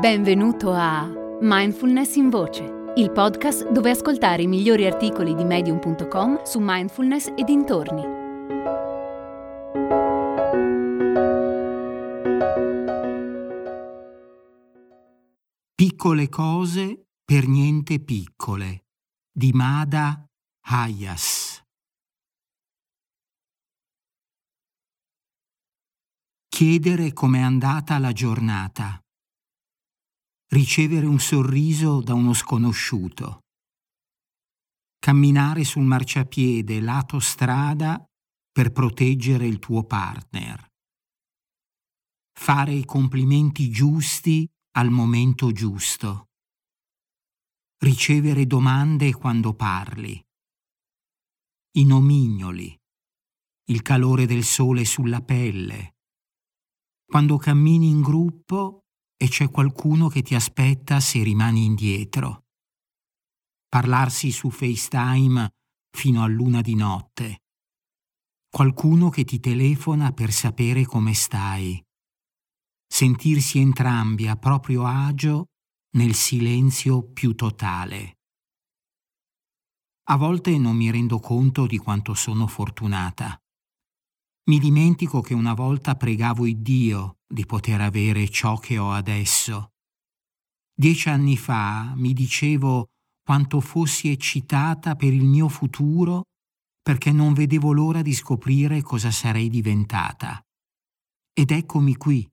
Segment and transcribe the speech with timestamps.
[0.00, 1.06] Benvenuto a
[1.40, 7.44] Mindfulness in Voce, il podcast dove ascoltare i migliori articoli di medium.com su mindfulness e
[7.44, 8.02] dintorni.
[15.74, 18.84] Piccole cose per niente piccole
[19.30, 20.24] di Mada
[20.62, 21.39] Hayas.
[26.60, 29.00] Chiedere com'è andata la giornata.
[30.48, 33.44] Ricevere un sorriso da uno sconosciuto,
[34.98, 38.04] camminare sul marciapiede lato strada
[38.52, 40.66] per proteggere il tuo partner,
[42.38, 46.26] fare i complimenti giusti al momento giusto,
[47.78, 50.22] ricevere domande quando parli,
[51.78, 52.78] i nomignoli,
[53.68, 55.94] il calore del sole sulla pelle,
[57.10, 58.84] quando cammini in gruppo
[59.16, 62.44] e c'è qualcuno che ti aspetta se rimani indietro.
[63.68, 65.50] Parlarsi su FaceTime
[65.90, 67.42] fino a luna di notte.
[68.48, 71.84] Qualcuno che ti telefona per sapere come stai.
[72.86, 75.46] Sentirsi entrambi a proprio agio
[75.96, 78.18] nel silenzio più totale.
[80.10, 83.36] A volte non mi rendo conto di quanto sono fortunata.
[84.50, 89.74] Mi dimentico che una volta pregavo il Dio di poter avere ciò che ho adesso.
[90.74, 92.88] Dieci anni fa mi dicevo
[93.22, 96.24] quanto fossi eccitata per il mio futuro
[96.82, 100.44] perché non vedevo l'ora di scoprire cosa sarei diventata.
[101.32, 102.28] Ed eccomi qui.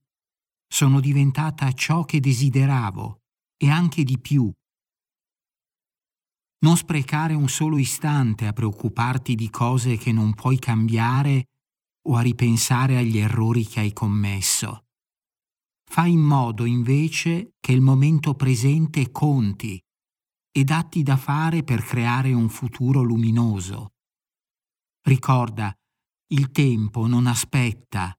[0.68, 3.20] Sono diventata ciò che desideravo
[3.58, 4.52] e anche di più.
[6.66, 11.46] Non sprecare un solo istante a preoccuparti di cose che non puoi cambiare
[12.08, 14.86] o a ripensare agli errori che hai commesso.
[15.90, 19.82] Fai in modo invece che il momento presente conti
[20.52, 23.94] e datti da fare per creare un futuro luminoso.
[25.02, 25.74] Ricorda,
[26.32, 28.14] il tempo non aspetta.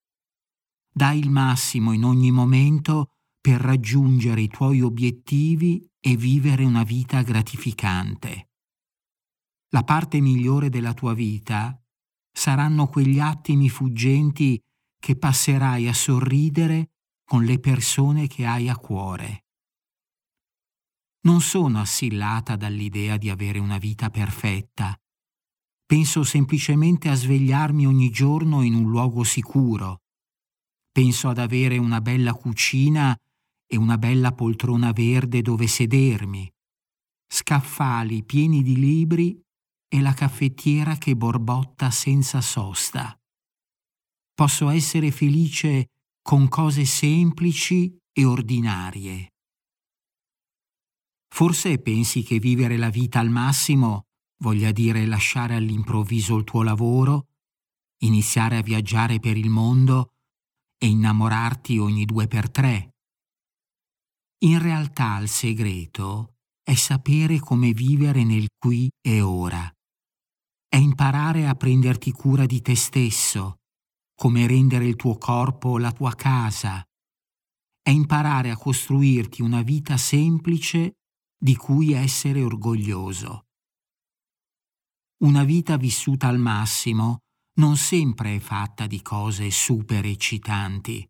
[0.91, 7.23] Dai il massimo in ogni momento per raggiungere i tuoi obiettivi e vivere una vita
[7.23, 8.51] gratificante.
[9.71, 11.79] La parte migliore della tua vita
[12.39, 14.63] saranno quegli attimi fuggenti
[15.01, 16.91] che passerai a sorridere
[17.25, 19.47] con le persone che hai a cuore.
[21.23, 24.97] Non sono assillata dall'idea di avere una vita perfetta.
[25.85, 30.03] Penso semplicemente a svegliarmi ogni giorno in un luogo sicuro.
[30.93, 33.19] Penso ad avere una bella cucina
[33.67, 36.49] e una bella poltrona verde dove sedermi,
[37.27, 39.43] scaffali pieni di libri
[39.89, 43.19] e la caffettiera che borbotta senza sosta.
[44.35, 45.91] Posso essere felice
[46.23, 49.33] con cose semplici e ordinarie.
[51.29, 54.05] Forse pensi che vivere la vita al massimo
[54.41, 57.29] voglia dire lasciare all'improvviso il tuo lavoro,
[58.03, 60.13] iniziare a viaggiare per il mondo
[60.79, 62.91] e innamorarti ogni due per tre.
[64.45, 69.73] In realtà il segreto è sapere come vivere nel qui e ora.
[70.69, 73.61] È imparare a prenderti cura di te stesso,
[74.15, 76.87] come rendere il tuo corpo la tua casa.
[77.81, 80.99] È imparare a costruirti una vita semplice
[81.39, 83.47] di cui essere orgoglioso.
[85.23, 87.21] Una vita vissuta al massimo
[87.55, 91.09] non sempre è fatta di cose super eccitanti.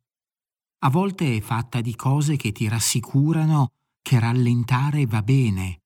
[0.85, 5.81] A volte è fatta di cose che ti rassicurano che rallentare va bene,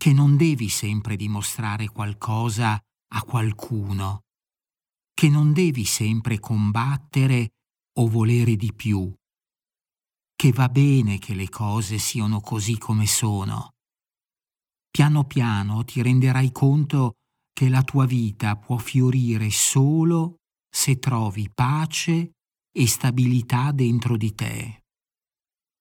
[0.00, 4.22] che non devi sempre dimostrare qualcosa a qualcuno,
[5.12, 7.50] che non devi sempre combattere
[7.98, 9.14] o volere di più,
[10.34, 13.74] che va bene che le cose siano così come sono.
[14.90, 17.16] Piano piano ti renderai conto
[17.52, 20.36] che la tua vita può fiorire solo
[20.66, 22.30] se trovi pace
[22.72, 24.84] e stabilità dentro di te.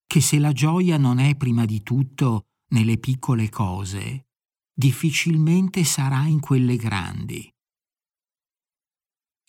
[0.05, 4.27] Che se la gioia non è prima di tutto nelle piccole cose,
[4.73, 7.51] difficilmente sarà in quelle grandi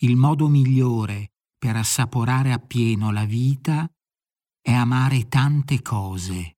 [0.03, 3.87] il modo migliore per assaporare appieno la vita
[4.59, 6.55] è amare tante cose.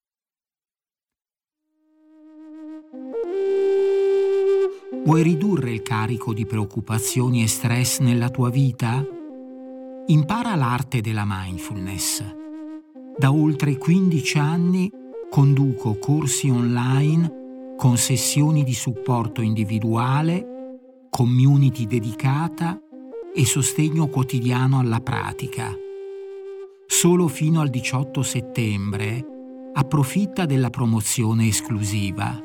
[5.04, 9.06] Vuoi ridurre il carico di preoccupazioni e stress nella tua vita?
[10.08, 12.24] Impara l'arte della mindfulness.
[13.18, 14.90] Da oltre 15 anni
[15.34, 22.80] conduco corsi online con sessioni di supporto individuale, community dedicata
[23.34, 25.76] e sostegno quotidiano alla pratica.
[26.86, 29.26] Solo fino al 18 settembre
[29.74, 32.40] approfitta della promozione esclusiva.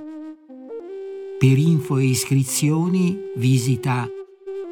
[1.39, 4.09] Per info e iscrizioni visita